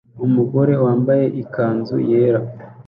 [0.17, 2.39] numugore wambaye ikanzu yera